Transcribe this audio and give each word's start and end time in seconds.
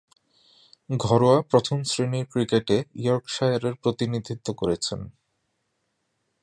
ঘরোয়া 0.89 1.37
প্রথম-শ্রেণীর 1.41 2.25
ক্রিকেটে 2.25 2.77
ইয়র্কশায়ারের 2.95 3.75
প্রতিনিধিত্ব 3.75 4.47
করেছেন। 4.53 4.99